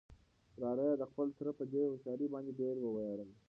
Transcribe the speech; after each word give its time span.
وراره 0.59 0.83
يې 0.89 0.95
د 1.01 1.03
خپل 1.11 1.27
تره 1.37 1.51
په 1.59 1.63
دې 1.71 1.81
هوښيارۍ 1.89 2.27
باندې 2.33 2.51
ډېر 2.61 2.75
ووياړل. 2.79 3.29